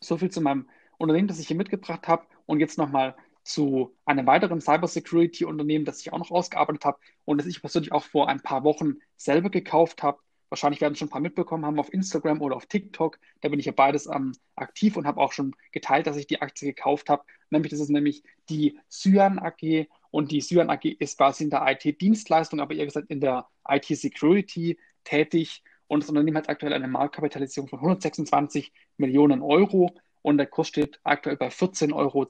So 0.00 0.16
viel 0.16 0.30
zu 0.30 0.40
meinem 0.40 0.68
Unternehmen, 1.00 1.28
das 1.28 1.38
ich 1.38 1.48
hier 1.48 1.56
mitgebracht 1.56 2.06
habe. 2.06 2.26
Und 2.46 2.60
jetzt 2.60 2.78
nochmal 2.78 3.16
zu 3.42 3.96
einem 4.04 4.26
weiteren 4.26 4.60
Cybersecurity-Unternehmen, 4.60 5.84
das 5.84 6.00
ich 6.00 6.12
auch 6.12 6.18
noch 6.18 6.30
ausgearbeitet 6.30 6.84
habe 6.84 6.98
und 7.24 7.38
das 7.38 7.46
ich 7.46 7.60
persönlich 7.60 7.90
auch 7.92 8.04
vor 8.04 8.28
ein 8.28 8.40
paar 8.40 8.64
Wochen 8.64 8.96
selber 9.16 9.50
gekauft 9.50 10.02
habe. 10.02 10.18
Wahrscheinlich 10.50 10.80
werden 10.80 10.96
schon 10.96 11.08
ein 11.08 11.10
paar 11.10 11.20
mitbekommen 11.20 11.64
haben 11.64 11.78
auf 11.78 11.92
Instagram 11.94 12.42
oder 12.42 12.56
auf 12.56 12.66
TikTok. 12.66 13.18
Da 13.40 13.48
bin 13.48 13.60
ich 13.60 13.66
ja 13.66 13.72
beides 13.72 14.06
ähm, 14.06 14.32
aktiv 14.56 14.96
und 14.96 15.06
habe 15.06 15.20
auch 15.20 15.32
schon 15.32 15.54
geteilt, 15.72 16.06
dass 16.06 16.16
ich 16.16 16.26
die 16.26 16.42
Aktie 16.42 16.68
gekauft 16.74 17.08
habe. 17.08 17.22
Nämlich, 17.50 17.70
das 17.70 17.80
ist 17.80 17.88
nämlich 17.88 18.24
die 18.48 18.78
Cyan 18.90 19.38
AG 19.38 19.86
und 20.10 20.32
die 20.32 20.40
Cyan 20.40 20.68
AG 20.68 20.84
ist 20.84 21.16
quasi 21.16 21.44
in 21.44 21.50
der 21.50 21.64
IT-Dienstleistung, 21.66 22.60
aber 22.60 22.74
eher 22.74 22.84
gesagt 22.84 23.10
in 23.10 23.20
der 23.20 23.46
IT-Security 23.66 24.78
tätig. 25.04 25.62
Und 25.86 26.02
das 26.02 26.10
Unternehmen 26.10 26.36
hat 26.36 26.48
aktuell 26.48 26.72
eine 26.72 26.88
Marktkapitalisierung 26.88 27.68
von 27.68 27.78
126 27.78 28.72
Millionen 28.96 29.42
Euro 29.42 29.94
und 30.22 30.38
der 30.38 30.46
Kurs 30.46 30.68
steht 30.68 31.00
aktuell 31.04 31.36
bei 31.36 31.48
14,02 31.48 31.94
Euro. 31.94 32.26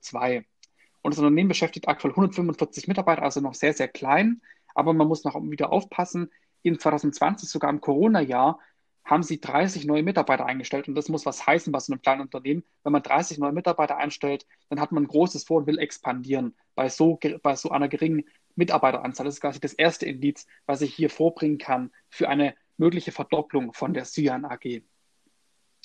Und 1.02 1.14
das 1.14 1.18
Unternehmen 1.18 1.48
beschäftigt 1.48 1.88
aktuell 1.88 2.12
145 2.12 2.88
Mitarbeiter, 2.88 3.22
also 3.22 3.40
noch 3.40 3.54
sehr, 3.54 3.72
sehr 3.72 3.88
klein. 3.88 4.42
Aber 4.74 4.92
man 4.92 5.08
muss 5.08 5.24
noch 5.24 5.34
wieder 5.34 5.72
aufpassen. 5.72 6.30
In 6.62 6.78
2020, 6.78 7.48
sogar 7.48 7.70
im 7.70 7.80
Corona-Jahr, 7.80 8.58
haben 9.04 9.22
sie 9.22 9.40
30 9.40 9.86
neue 9.86 10.02
Mitarbeiter 10.02 10.46
eingestellt. 10.46 10.88
Und 10.88 10.94
das 10.94 11.08
muss 11.08 11.26
was 11.26 11.46
heißen 11.46 11.72
bei 11.72 11.80
so 11.80 11.92
einem 11.92 12.02
kleinen 12.02 12.20
Unternehmen. 12.20 12.64
Wenn 12.84 12.92
man 12.92 13.02
30 13.02 13.38
neue 13.38 13.52
Mitarbeiter 13.52 13.96
einstellt, 13.96 14.46
dann 14.68 14.80
hat 14.80 14.92
man 14.92 15.04
ein 15.04 15.08
großes 15.08 15.44
Vor 15.44 15.58
und 15.58 15.66
will 15.66 15.78
expandieren 15.78 16.54
bei 16.74 16.88
so, 16.88 17.18
bei 17.42 17.56
so 17.56 17.70
einer 17.70 17.88
geringen 17.88 18.24
Mitarbeiteranzahl. 18.54 19.24
Das 19.24 19.36
ist 19.36 19.40
quasi 19.40 19.58
das 19.58 19.72
erste 19.72 20.06
Indiz, 20.06 20.46
was 20.66 20.82
ich 20.82 20.94
hier 20.94 21.10
vorbringen 21.10 21.58
kann 21.58 21.90
für 22.08 22.28
eine 22.28 22.54
mögliche 22.76 23.10
Verdopplung 23.10 23.72
von 23.72 23.94
der 23.94 24.04
Cyan 24.04 24.44
AG. 24.44 24.82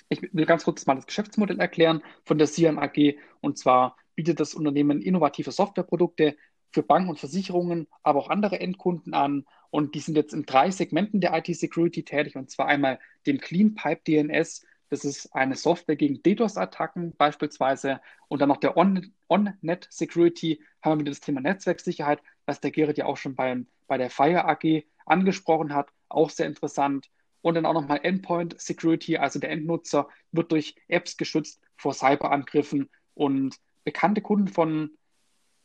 Ich 0.09 0.21
will 0.21 0.45
ganz 0.45 0.63
kurz 0.63 0.85
mal 0.85 0.95
das 0.95 1.07
Geschäftsmodell 1.07 1.59
erklären 1.59 2.03
von 2.25 2.37
der 2.37 2.47
Cyan 2.47 2.77
AG. 2.77 3.15
Und 3.41 3.57
zwar 3.57 3.97
bietet 4.15 4.39
das 4.39 4.53
Unternehmen 4.53 5.01
innovative 5.01 5.51
Softwareprodukte 5.51 6.37
für 6.71 6.83
Banken 6.83 7.09
und 7.09 7.19
Versicherungen, 7.19 7.87
aber 8.03 8.19
auch 8.19 8.29
andere 8.29 8.59
Endkunden 8.59 9.13
an. 9.13 9.45
Und 9.71 9.95
die 9.95 9.99
sind 9.99 10.15
jetzt 10.15 10.33
in 10.33 10.45
drei 10.45 10.71
Segmenten 10.71 11.21
der 11.21 11.33
IT-Security 11.35 12.03
tätig. 12.03 12.35
Und 12.35 12.49
zwar 12.49 12.67
einmal 12.67 12.99
dem 13.25 13.39
Clean 13.39 13.73
Pipe 13.73 14.01
DNS. 14.07 14.65
Das 14.89 15.03
ist 15.03 15.33
eine 15.33 15.55
Software 15.55 15.95
gegen 15.95 16.21
DDoS-Attacken 16.21 17.15
beispielsweise. 17.17 17.99
Und 18.27 18.41
dann 18.41 18.49
noch 18.49 18.57
der 18.57 18.77
On-Net 18.77 19.87
Security 19.89 20.61
haben 20.81 20.99
wir 20.99 20.99
wieder 20.99 21.11
das 21.11 21.19
Thema 21.21 21.41
Netzwerksicherheit, 21.41 22.21
was 22.45 22.61
der 22.61 22.71
Gerrit 22.71 22.97
ja 22.97 23.05
auch 23.05 23.17
schon 23.17 23.35
bei, 23.35 23.65
bei 23.87 23.97
der 23.97 24.09
Fire 24.11 24.45
AG 24.45 24.83
angesprochen 25.05 25.73
hat. 25.73 25.89
Auch 26.07 26.29
sehr 26.29 26.45
interessant. 26.45 27.09
Und 27.45 27.53
dann 27.53 27.67
auch 27.67 27.73
nochmal 27.73 27.99
Endpoint 28.01 28.59
Security, 28.59 29.17
also 29.17 29.37
der 29.37 29.51
Endnutzer 29.51 30.09
wird 30.31 30.51
durch 30.51 30.75
Apps 30.87 31.15
geschützt 31.15 31.61
vor 31.77 31.93
Cyberangriffen. 31.93 32.89
Und 33.13 33.57
bekannte 33.83 34.21
Kunden 34.21 34.47
von 34.47 34.97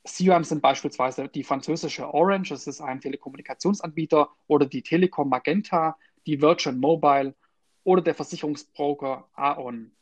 Cyan 0.06 0.44
sind 0.44 0.60
beispielsweise 0.60 1.28
die 1.28 1.42
französische 1.42 2.12
Orange, 2.12 2.50
das 2.50 2.66
ist 2.66 2.82
ein 2.82 3.00
Telekommunikationsanbieter, 3.00 4.28
oder 4.46 4.66
die 4.66 4.82
Telekom 4.82 5.30
Magenta, 5.30 5.96
die 6.26 6.42
Virgin 6.42 6.80
Mobile 6.80 7.34
oder 7.82 8.02
der 8.02 8.14
Versicherungsbroker 8.14 9.30
Aon. 9.32 9.92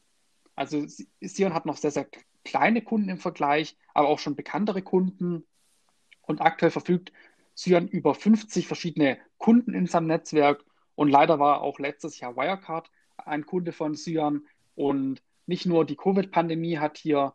Also 0.56 0.84
Cyan 0.84 1.54
hat 1.54 1.64
noch 1.64 1.76
sehr, 1.76 1.92
sehr 1.92 2.08
kleine 2.44 2.82
Kunden 2.82 3.08
im 3.08 3.18
Vergleich, 3.18 3.76
aber 3.94 4.08
auch 4.08 4.18
schon 4.18 4.34
bekanntere 4.34 4.82
Kunden. 4.82 5.44
Und 6.22 6.40
aktuell 6.40 6.72
verfügt 6.72 7.12
Cyan 7.54 7.86
über 7.86 8.16
50 8.16 8.66
verschiedene 8.66 9.18
Kunden 9.36 9.74
in 9.74 9.86
seinem 9.86 10.08
Netzwerk. 10.08 10.64
Und 10.98 11.10
leider 11.10 11.38
war 11.38 11.60
auch 11.60 11.78
letztes 11.78 12.18
Jahr 12.18 12.34
Wirecard 12.34 12.90
ein 13.18 13.46
Kunde 13.46 13.70
von 13.70 13.94
Cyan. 13.94 14.42
Und 14.74 15.22
nicht 15.46 15.64
nur 15.64 15.84
die 15.84 15.94
Covid-Pandemie 15.94 16.78
hat 16.78 16.98
hier 16.98 17.34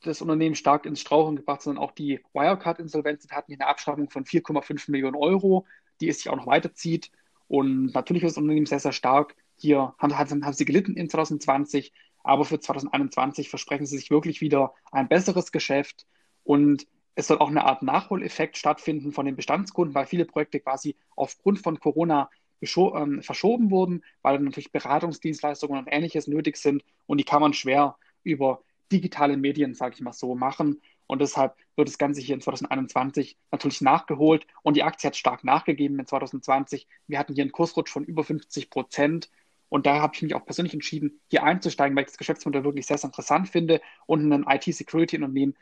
das 0.00 0.22
Unternehmen 0.22 0.54
stark 0.54 0.86
ins 0.86 1.00
Strauchen 1.00 1.34
gebracht, 1.34 1.60
sondern 1.60 1.82
auch 1.82 1.90
die 1.90 2.20
Wirecard-Insolvenz 2.34 3.26
hatten 3.32 3.52
eine 3.52 3.66
Abschreibung 3.66 4.10
von 4.10 4.24
4,5 4.24 4.92
Millionen 4.92 5.16
Euro, 5.16 5.66
die 6.00 6.08
es 6.08 6.18
sich 6.18 6.28
auch 6.28 6.36
noch 6.36 6.46
weiterzieht. 6.46 7.10
Und 7.48 7.86
natürlich 7.94 8.22
ist 8.22 8.36
das 8.36 8.42
Unternehmen 8.42 8.66
sehr, 8.66 8.78
sehr 8.78 8.92
stark. 8.92 9.34
Hier 9.56 9.92
haben, 9.98 10.16
haben 10.16 10.52
sie 10.52 10.64
gelitten 10.64 10.94
in 10.94 11.10
2020, 11.10 11.92
aber 12.22 12.44
für 12.44 12.60
2021 12.60 13.50
versprechen 13.50 13.86
sie 13.86 13.98
sich 13.98 14.12
wirklich 14.12 14.40
wieder 14.40 14.72
ein 14.92 15.08
besseres 15.08 15.50
Geschäft. 15.50 16.06
Und 16.44 16.86
es 17.16 17.26
soll 17.26 17.38
auch 17.38 17.50
eine 17.50 17.64
Art 17.64 17.82
Nachholeffekt 17.82 18.56
stattfinden 18.56 19.10
von 19.10 19.26
den 19.26 19.34
Bestandskunden, 19.34 19.96
weil 19.96 20.06
viele 20.06 20.26
Projekte 20.26 20.60
quasi 20.60 20.94
aufgrund 21.16 21.58
von 21.58 21.80
Corona 21.80 22.30
ähm, 22.62 23.22
verschoben 23.22 23.70
wurden, 23.70 24.04
weil 24.22 24.38
natürlich 24.38 24.72
Beratungsdienstleistungen 24.72 25.78
und 25.78 25.88
ähnliches 25.90 26.26
nötig 26.26 26.56
sind 26.56 26.84
und 27.06 27.18
die 27.18 27.24
kann 27.24 27.40
man 27.40 27.52
schwer 27.52 27.96
über 28.22 28.62
digitale 28.92 29.36
Medien, 29.36 29.74
sage 29.74 29.94
ich 29.94 30.00
mal 30.00 30.12
so, 30.12 30.34
machen. 30.34 30.80
Und 31.06 31.20
deshalb 31.20 31.56
wird 31.76 31.88
das 31.88 31.98
Ganze 31.98 32.20
hier 32.20 32.34
in 32.34 32.40
2021 32.40 33.36
natürlich 33.50 33.80
nachgeholt. 33.80 34.46
Und 34.62 34.76
die 34.76 34.82
Aktie 34.82 35.08
hat 35.08 35.16
stark 35.16 35.44
nachgegeben 35.44 35.98
in 35.98 36.06
2020. 36.06 36.86
Wir 37.06 37.18
hatten 37.18 37.34
hier 37.34 37.42
einen 37.42 37.52
Kursrutsch 37.52 37.90
von 37.90 38.04
über 38.04 38.22
50 38.22 38.70
Prozent. 38.70 39.30
Und 39.68 39.86
da 39.86 40.00
habe 40.00 40.14
ich 40.14 40.22
mich 40.22 40.34
auch 40.34 40.44
persönlich 40.44 40.74
entschieden, 40.74 41.20
hier 41.28 41.44
einzusteigen, 41.44 41.96
weil 41.96 42.04
ich 42.04 42.10
das 42.10 42.18
Geschäftsmodell 42.18 42.64
wirklich 42.64 42.86
sehr, 42.86 42.98
sehr 42.98 43.08
interessant 43.08 43.48
finde. 43.48 43.80
Und 44.06 44.32
ein 44.32 44.44
IT-Security-Unternehmen 44.48 45.56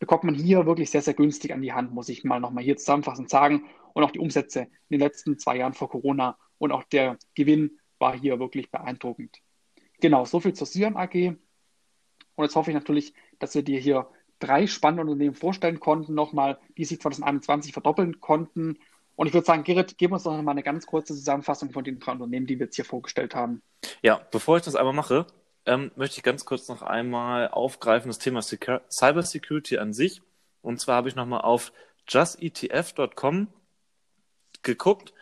bekommt 0.00 0.24
man 0.24 0.34
hier 0.34 0.66
wirklich 0.66 0.90
sehr, 0.90 1.02
sehr 1.02 1.14
günstig 1.14 1.52
an 1.52 1.62
die 1.62 1.72
Hand, 1.72 1.92
muss 1.92 2.08
ich 2.08 2.24
mal 2.24 2.40
nochmal 2.40 2.64
hier 2.64 2.76
zusammenfassend 2.76 3.30
sagen. 3.30 3.66
Und 3.92 4.02
auch 4.02 4.10
die 4.10 4.18
Umsätze 4.18 4.62
in 4.62 4.98
den 4.98 5.00
letzten 5.00 5.38
zwei 5.38 5.56
Jahren 5.56 5.74
vor 5.74 5.90
Corona 5.90 6.36
und 6.58 6.72
auch 6.72 6.84
der 6.84 7.18
Gewinn 7.34 7.78
war 7.98 8.18
hier 8.18 8.40
wirklich 8.40 8.70
beeindruckend. 8.70 9.38
Genau, 10.00 10.24
soviel 10.24 10.54
zur 10.54 10.66
Syren 10.66 10.96
AG. 10.96 11.14
Und 12.34 12.44
jetzt 12.44 12.56
hoffe 12.56 12.70
ich 12.70 12.74
natürlich, 12.74 13.12
dass 13.38 13.54
wir 13.54 13.62
dir 13.62 13.78
hier 13.78 14.08
drei 14.38 14.66
spannende 14.66 15.02
Unternehmen 15.02 15.34
vorstellen 15.34 15.80
konnten, 15.80 16.14
nochmal, 16.14 16.58
die 16.78 16.84
sich 16.84 17.00
2021 17.00 17.72
verdoppeln 17.72 18.20
konnten. 18.20 18.78
Und 19.16 19.26
ich 19.26 19.34
würde 19.34 19.44
sagen, 19.44 19.64
Gerrit, 19.64 19.98
gib 19.98 20.12
uns 20.12 20.22
doch 20.22 20.34
nochmal 20.34 20.54
eine 20.54 20.62
ganz 20.62 20.86
kurze 20.86 21.14
Zusammenfassung 21.14 21.72
von 21.72 21.84
den 21.84 21.98
drei 21.98 22.12
Unternehmen, 22.12 22.46
die 22.46 22.58
wir 22.58 22.66
jetzt 22.66 22.76
hier 22.76 22.86
vorgestellt 22.86 23.34
haben. 23.34 23.60
Ja, 24.02 24.20
bevor 24.30 24.56
ich 24.56 24.62
das 24.62 24.76
einmal 24.76 24.94
mache, 24.94 25.26
ähm, 25.66 25.90
möchte 25.96 26.18
ich 26.18 26.22
ganz 26.22 26.44
kurz 26.44 26.68
noch 26.68 26.82
einmal 26.82 27.48
aufgreifen 27.48 28.08
das 28.08 28.18
Thema 28.18 28.42
Secur 28.42 28.82
Cybersecurity 28.90 29.78
an 29.78 29.92
sich. 29.92 30.22
Und 30.62 30.80
zwar 30.80 30.96
habe 30.96 31.08
ich 31.08 31.14
nochmal 31.14 31.42
auf 31.42 31.72
justetf.com 32.08 33.48
geguckt, 34.62 35.12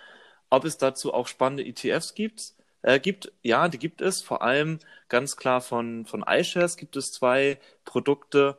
ob 0.50 0.64
es 0.64 0.78
dazu 0.78 1.12
auch 1.12 1.28
spannende 1.28 1.64
ETFs 1.64 2.14
gibt 2.14 2.54
äh, 2.83 3.00
gibt. 3.00 3.33
Ja, 3.42 3.68
die 3.68 3.78
gibt 3.78 4.00
es. 4.00 4.23
Vor 4.23 4.42
allem 4.42 4.78
ganz 5.09 5.37
klar 5.37 5.61
von, 5.61 6.07
von 6.07 6.25
iShares 6.26 6.76
gibt 6.76 6.97
es 6.97 7.12
zwei 7.12 7.59
Produkte, 7.85 8.59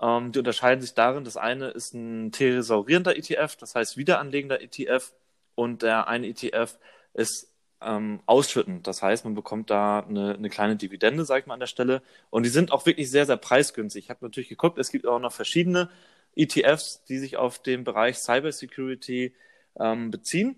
ähm, 0.00 0.32
die 0.32 0.38
unterscheiden 0.38 0.82
sich 0.82 0.94
darin. 0.94 1.24
Das 1.24 1.36
eine 1.36 1.68
ist 1.68 1.94
ein 1.94 2.32
thesaurierender 2.32 3.16
ETF, 3.16 3.56
das 3.56 3.74
heißt 3.74 3.96
wiederanlegender 3.96 4.60
ETF. 4.60 5.12
Und 5.54 5.82
der 5.82 6.08
eine 6.08 6.28
ETF 6.28 6.78
ist 7.14 7.51
ähm, 7.84 8.20
ausschüttend. 8.26 8.86
Das 8.86 9.02
heißt, 9.02 9.24
man 9.24 9.34
bekommt 9.34 9.70
da 9.70 10.00
eine, 10.00 10.34
eine 10.34 10.50
kleine 10.50 10.76
Dividende, 10.76 11.24
sage 11.24 11.40
ich 11.40 11.46
mal 11.46 11.54
an 11.54 11.60
der 11.60 11.66
Stelle. 11.66 12.02
Und 12.30 12.44
die 12.44 12.50
sind 12.50 12.72
auch 12.72 12.86
wirklich 12.86 13.10
sehr, 13.10 13.26
sehr 13.26 13.36
preisgünstig. 13.36 14.04
Ich 14.04 14.10
habe 14.10 14.24
natürlich 14.24 14.48
geguckt, 14.48 14.78
es 14.78 14.90
gibt 14.90 15.06
auch 15.06 15.18
noch 15.18 15.32
verschiedene 15.32 15.90
ETFs, 16.34 17.04
die 17.04 17.18
sich 17.18 17.36
auf 17.36 17.58
den 17.58 17.84
Bereich 17.84 18.18
Cybersecurity 18.18 19.34
ähm, 19.78 20.10
beziehen. 20.10 20.56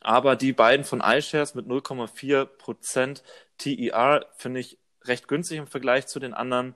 Aber 0.00 0.36
die 0.36 0.52
beiden 0.52 0.84
von 0.84 1.00
iShares 1.00 1.54
mit 1.54 1.66
0,4% 1.66 3.22
TER 3.58 4.26
finde 4.36 4.60
ich 4.60 4.78
recht 5.04 5.28
günstig 5.28 5.58
im 5.58 5.66
Vergleich 5.66 6.06
zu 6.06 6.20
den 6.20 6.34
anderen. 6.34 6.74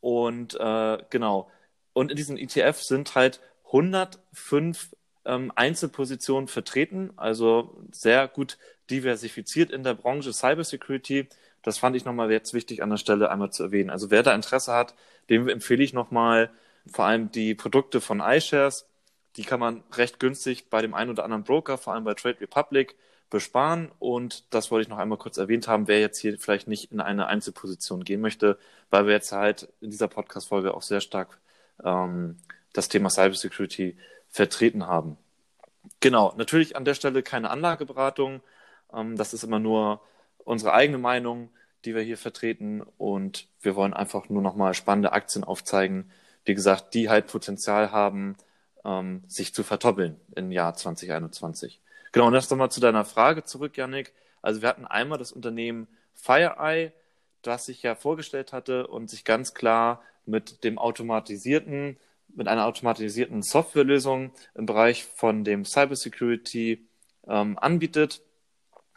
Und 0.00 0.58
äh, 0.60 0.98
genau. 1.10 1.50
Und 1.92 2.10
in 2.10 2.16
diesen 2.16 2.36
ETF 2.36 2.82
sind 2.82 3.14
halt 3.14 3.40
105 3.66 4.94
ähm, 5.24 5.52
Einzelpositionen 5.54 6.48
vertreten, 6.48 7.12
also 7.16 7.82
sehr 7.90 8.28
gut 8.28 8.58
diversifiziert 8.90 9.70
in 9.70 9.82
der 9.82 9.94
Branche 9.94 10.32
Cybersecurity. 10.32 11.28
Das 11.62 11.78
fand 11.78 11.96
ich 11.96 12.04
nochmal 12.04 12.30
jetzt 12.30 12.54
wichtig 12.54 12.82
an 12.82 12.90
der 12.90 12.96
Stelle 12.96 13.30
einmal 13.30 13.50
zu 13.50 13.64
erwähnen. 13.64 13.90
Also 13.90 14.10
wer 14.10 14.22
da 14.22 14.34
Interesse 14.34 14.72
hat, 14.72 14.94
dem 15.28 15.48
empfehle 15.48 15.82
ich 15.82 15.92
nochmal 15.92 16.50
vor 16.90 17.04
allem 17.04 17.30
die 17.32 17.54
Produkte 17.54 18.00
von 18.00 18.20
iShares. 18.20 18.86
Die 19.36 19.44
kann 19.44 19.60
man 19.60 19.82
recht 19.92 20.20
günstig 20.20 20.70
bei 20.70 20.80
dem 20.80 20.94
einen 20.94 21.10
oder 21.10 21.24
anderen 21.24 21.44
Broker, 21.44 21.78
vor 21.78 21.94
allem 21.94 22.04
bei 22.04 22.14
Trade 22.14 22.40
Republic, 22.40 22.96
besparen. 23.28 23.90
Und 23.98 24.44
das 24.54 24.70
wollte 24.70 24.82
ich 24.82 24.88
noch 24.88 24.98
einmal 24.98 25.18
kurz 25.18 25.36
erwähnt 25.36 25.68
haben, 25.68 25.88
wer 25.88 26.00
jetzt 26.00 26.18
hier 26.18 26.38
vielleicht 26.38 26.68
nicht 26.68 26.92
in 26.92 27.00
eine 27.00 27.26
Einzelposition 27.26 28.04
gehen 28.04 28.20
möchte, 28.20 28.58
weil 28.90 29.06
wir 29.06 29.12
jetzt 29.12 29.32
halt 29.32 29.68
in 29.80 29.90
dieser 29.90 30.08
Podcast-Folge 30.08 30.72
auch 30.72 30.82
sehr 30.82 31.00
stark 31.00 31.38
ähm, 31.84 32.36
das 32.72 32.88
Thema 32.88 33.10
Cybersecurity 33.10 33.96
vertreten 34.30 34.86
haben. 34.86 35.18
Genau, 36.00 36.34
natürlich 36.36 36.76
an 36.76 36.84
der 36.84 36.94
Stelle 36.94 37.22
keine 37.22 37.50
Anlageberatung. 37.50 38.40
Ähm, 38.92 39.16
das 39.16 39.34
ist 39.34 39.44
immer 39.44 39.58
nur 39.58 40.00
unsere 40.44 40.72
eigene 40.72 40.98
Meinung, 40.98 41.50
die 41.84 41.94
wir 41.94 42.02
hier 42.02 42.18
vertreten. 42.18 42.82
Und 42.98 43.48
wir 43.60 43.76
wollen 43.76 43.94
einfach 43.94 44.28
nur 44.28 44.42
nochmal 44.42 44.74
spannende 44.74 45.12
Aktien 45.12 45.44
aufzeigen, 45.44 46.10
wie 46.44 46.54
gesagt, 46.54 46.94
die 46.94 47.08
halt 47.08 47.26
Potenzial 47.26 47.90
haben, 47.92 48.36
ähm, 48.84 49.22
sich 49.26 49.52
zu 49.54 49.62
verdoppeln 49.64 50.20
im 50.34 50.52
Jahr 50.52 50.74
2021. 50.74 51.80
Genau, 52.12 52.28
und 52.28 52.32
das 52.32 52.48
nochmal 52.48 52.70
zu 52.70 52.80
deiner 52.80 53.04
Frage 53.04 53.44
zurück, 53.44 53.76
Yannick. 53.76 54.12
Also 54.42 54.62
wir 54.62 54.68
hatten 54.68 54.86
einmal 54.86 55.18
das 55.18 55.32
Unternehmen 55.32 55.88
FireEye, 56.14 56.92
das 57.42 57.68
ich 57.68 57.82
ja 57.82 57.94
vorgestellt 57.94 58.52
hatte 58.52 58.86
und 58.86 59.10
sich 59.10 59.24
ganz 59.24 59.54
klar 59.54 60.02
mit 60.24 60.64
dem 60.64 60.78
automatisierten, 60.78 61.96
mit 62.34 62.48
einer 62.48 62.66
automatisierten 62.66 63.42
Softwarelösung 63.42 64.32
im 64.54 64.66
Bereich 64.66 65.04
von 65.04 65.44
dem 65.44 65.64
Cybersecurity 65.64 66.86
ähm, 67.26 67.58
anbietet. 67.58 68.22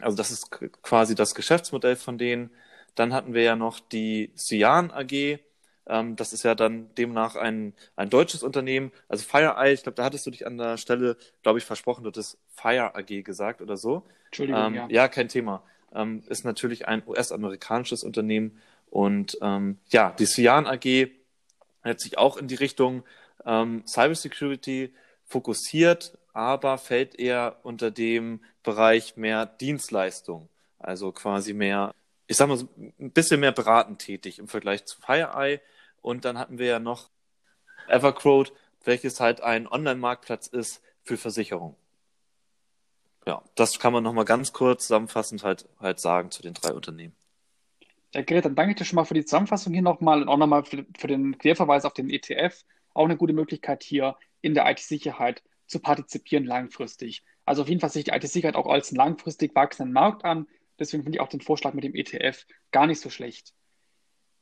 Also 0.02 0.18
das 0.18 0.32
ist 0.32 0.50
quasi 0.82 1.16
das 1.16 1.36
Geschäftsmodell 1.36 1.96
von 1.96 2.18
denen. 2.18 2.50
Dann 2.96 3.14
hatten 3.14 3.34
wir 3.34 3.44
ja 3.44 3.56
noch 3.56 3.80
die 3.80 4.34
Cyan 4.36 4.92
AG. 4.92 5.40
Ähm, 5.88 6.16
das 6.16 6.34
ist 6.34 6.44
ja 6.44 6.56
dann 6.56 6.94
demnach 6.96 7.36
ein, 7.36 7.74
ein 7.96 8.10
deutsches 8.10 8.44
Unternehmen. 8.44 8.92
Also 9.08 9.26
FireEye, 9.26 9.74
ich 9.74 9.84
glaube, 9.84 9.96
da 9.96 10.06
hattest 10.06 10.26
du 10.26 10.32
dich 10.32 10.46
an 10.46 10.58
der 10.58 10.78
Stelle, 10.78 11.18
glaube 11.44 11.60
ich, 11.60 11.66
versprochen, 11.66 12.04
du 12.04 12.10
hattest 12.10 12.38
Fire 12.56 12.96
AG 12.96 13.24
gesagt 13.24 13.62
oder 13.62 13.78
so. 13.78 14.04
Entschuldigung, 14.28 14.62
ähm, 14.62 14.76
ja. 14.76 14.88
Ja, 14.90 15.08
kein 15.08 15.28
Thema. 15.28 15.64
Ähm, 15.94 16.24
ist 16.28 16.46
natürlich 16.46 16.88
ein 16.88 17.02
US-amerikanisches 17.06 18.04
Unternehmen. 18.04 18.60
Und 18.90 19.38
ähm, 19.42 19.78
ja, 19.90 20.12
die 20.18 20.26
Cyan 20.26 20.68
AG 20.68 21.10
hat 21.84 22.00
sich 22.00 22.18
auch 22.18 22.38
in 22.38 22.48
die 22.48 22.56
Richtung 22.56 23.04
ähm, 23.46 23.84
Cybersecurity 23.88 24.94
fokussiert, 25.26 26.18
aber 26.34 26.78
fällt 26.78 27.20
eher 27.20 27.58
unter 27.64 27.92
dem 27.92 28.42
Bereich 28.70 29.18
mehr 29.18 29.48
Dienstleistung. 29.48 30.48
Also 30.78 31.12
quasi 31.12 31.54
mehr, 31.54 31.96
ich 32.28 32.38
sag 32.38 32.48
mal, 32.48 32.58
so 32.58 32.70
ein 32.78 33.12
bisschen 33.12 33.40
mehr 33.40 33.52
beratend 33.52 33.98
tätig 33.98 34.38
im 34.38 34.48
Vergleich 34.48 34.86
zu 34.86 35.02
FireEye. 35.02 35.60
Und 36.02 36.24
dann 36.24 36.38
hatten 36.38 36.60
wir 36.60 36.68
ja 36.68 36.80
noch 36.80 37.10
Everquote, 37.88 38.52
welches 38.84 39.20
halt 39.20 39.42
ein 39.42 39.68
Online-Marktplatz 39.68 40.46
ist 40.46 40.84
für 41.02 41.18
Versicherungen. 41.18 41.76
Ja, 43.26 43.42
das 43.56 43.80
kann 43.80 43.92
man 43.92 44.04
nochmal 44.04 44.26
ganz 44.26 44.54
kurz 44.54 44.84
zusammenfassend 44.84 45.44
halt, 45.44 45.68
halt 45.80 46.00
sagen 46.00 46.30
zu 46.30 46.44
den 46.44 46.54
drei 46.54 46.72
Unternehmen. 46.72 47.16
Ja, 48.14 48.22
Gerrit, 48.22 48.46
dann 48.46 48.56
danke 48.56 48.74
ich 48.74 48.78
dir 48.78 48.86
schon 48.86 48.98
mal 48.98 49.06
für 49.06 49.16
die 49.16 49.26
Zusammenfassung 49.26 49.74
hier 49.74 49.82
nochmal 49.82 50.22
und 50.22 50.30
auch 50.30 50.38
nochmal 50.38 50.64
für, 50.64 50.86
für 50.96 51.08
den 51.08 51.40
Querverweis 51.40 51.86
auf 51.86 51.94
den 51.94 52.12
ETF. 52.12 52.64
Auch 52.94 53.06
eine 53.06 53.18
gute 53.18 53.34
Möglichkeit 53.34 53.82
hier 53.82 54.16
in 54.42 54.54
der 54.54 54.70
IT-Sicherheit 54.70 55.42
zu 55.66 55.80
partizipieren 55.80 56.46
langfristig. 56.46 57.24
Also 57.50 57.64
auf 57.64 57.68
jeden 57.68 57.82
Fall 57.82 57.90
sich 57.90 58.04
die 58.04 58.12
IT-Sicherheit 58.12 58.56
auch 58.56 58.68
als 58.68 58.92
einen 58.92 58.98
langfristig 58.98 59.56
wachsenden 59.56 59.92
Markt 59.92 60.24
an. 60.24 60.46
Deswegen 60.78 61.02
finde 61.02 61.18
ich 61.18 61.20
auch 61.20 61.30
den 61.30 61.42
Vorschlag 61.42 61.74
mit 61.74 61.84
dem 61.84 61.96
ETF 61.96 62.46
gar 62.70 62.86
nicht 62.86 63.02
so 63.02 63.10
schlecht. 63.10 63.56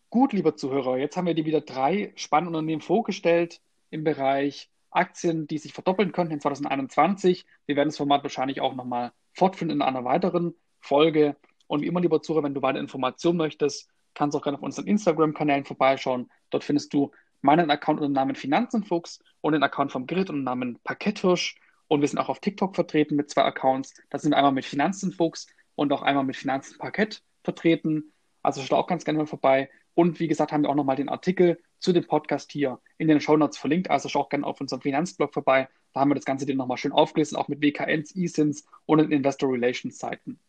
Gut, 0.10 0.34
lieber 0.34 0.58
Zuhörer, 0.58 0.98
jetzt 0.98 1.16
haben 1.16 1.26
wir 1.26 1.34
dir 1.34 1.46
wieder 1.46 1.62
drei 1.62 2.12
spannende 2.18 2.50
Unternehmen 2.50 2.82
vorgestellt 2.82 3.62
im 3.92 4.04
Bereich 4.04 4.70
Aktien, 4.90 5.48
die 5.48 5.58
sich 5.58 5.72
verdoppeln 5.72 6.12
könnten 6.12 6.34
in 6.34 6.42
2021. 6.42 7.46
Wir 7.66 7.78
werden 7.78 7.88
das 7.88 7.96
Format 7.96 8.24
wahrscheinlich 8.24 8.60
auch 8.60 8.76
nochmal 8.76 9.14
fortführen 9.32 9.72
in 9.72 9.82
einer 9.82 10.04
weiteren 10.04 10.54
Folge. 10.82 11.38
Und 11.68 11.84
wie 11.84 11.88
immer, 11.88 12.02
lieber 12.02 12.22
Zuhörer, 12.22 12.44
wenn 12.44 12.56
du 12.56 12.62
weitere 12.62 12.82
Informationen 12.82 13.38
möchtest, 13.38 13.90
kannst 14.16 14.36
du 14.36 14.40
auch 14.40 14.44
gerne 14.44 14.58
auf 14.58 14.64
unseren 14.64 14.86
Instagram-Kanälen 14.86 15.64
vorbeischauen. 15.64 16.30
Dort 16.50 16.66
findest 16.66 16.94
du 16.94 17.12
meinen 17.40 17.72
Account 17.72 18.02
unter 18.02 18.10
dem 18.10 18.16
Namen 18.16 18.36
Finanzenfuchs 18.36 19.24
und 19.40 19.54
den 19.54 19.64
Account 19.64 19.94
vom 19.94 20.08
Grid 20.08 20.30
unter 20.30 20.42
dem 20.42 20.44
Namen 20.44 20.80
Pakethirsch. 20.84 21.56
Und 21.88 22.02
wir 22.02 22.08
sind 22.08 22.20
auch 22.20 22.30
auf 22.30 22.40
TikTok 22.40 22.76
vertreten 22.76 23.16
mit 23.16 23.30
zwei 23.30 23.44
Accounts. 23.44 23.94
Da 24.10 24.20
sind 24.20 24.32
wir 24.32 24.38
einmal 24.38 24.52
mit 24.52 24.66
Finanzenfuchs 24.66 25.48
und 25.76 25.92
auch 25.94 26.02
einmal 26.02 26.24
mit 26.24 26.36
Finanzenparkett 26.36 27.24
vertreten. 27.44 28.12
Also 28.42 28.62
schau 28.62 28.78
auch 28.78 28.88
ganz 28.88 29.06
gerne 29.06 29.20
mal 29.20 29.26
vorbei. 29.26 29.70
Und 29.94 30.20
wie 30.20 30.28
gesagt, 30.28 30.52
haben 30.52 30.64
wir 30.64 30.70
auch 30.70 30.76
nochmal 30.76 30.96
den 30.96 31.10
Artikel 31.10 31.60
zu 31.80 31.94
dem 31.94 32.06
Podcast 32.06 32.52
hier 32.52 32.80
in 32.98 33.08
den 33.08 33.22
Show 33.22 33.38
Notes 33.38 33.58
verlinkt. 33.58 33.90
Also 33.90 34.10
schau 34.10 34.22
auch 34.22 34.30
gerne 34.30 34.46
auf 34.46 34.60
unserem 34.62 34.82
Finanzblog 34.82 35.34
vorbei. 35.34 35.70
Da 35.94 36.02
haben 36.02 36.10
wir 36.10 36.16
das 36.16 36.26
Ganze 36.26 36.46
dir 36.46 36.56
nochmal 36.56 36.78
schön 36.78 36.92
aufgelesen, 36.92 37.38
auch 37.38 37.48
mit 37.48 37.62
WKNs, 37.62 38.16
eSINs 38.16 38.66
und 38.86 39.00
den 39.00 39.12
Investor 39.12 39.52
Relations 39.52 39.98
Seiten. 39.98 40.40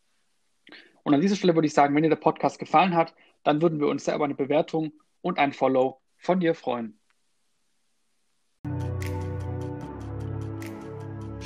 Und 1.03 1.13
an 1.13 1.21
dieser 1.21 1.35
Stelle 1.35 1.55
würde 1.55 1.67
ich 1.67 1.73
sagen, 1.73 1.95
wenn 1.95 2.03
dir 2.03 2.09
der 2.09 2.17
Podcast 2.17 2.59
gefallen 2.59 2.95
hat, 2.95 3.15
dann 3.43 3.61
würden 3.61 3.79
wir 3.79 3.87
uns 3.87 4.05
sehr 4.05 4.15
über 4.15 4.25
eine 4.25 4.35
Bewertung 4.35 4.93
und 5.21 5.39
ein 5.39 5.53
Follow 5.53 6.01
von 6.17 6.39
dir 6.39 6.53
freuen. 6.53 6.98